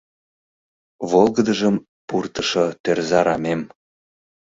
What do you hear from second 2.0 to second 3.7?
пуртышо тӧрза рамем-